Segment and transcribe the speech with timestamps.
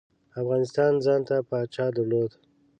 [0.41, 2.31] افغانستان ځانته پاچا درلود.